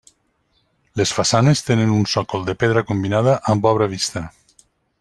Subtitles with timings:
[1.01, 4.25] Les façanes tenen un sòcol de pedra combinada amb obra vista.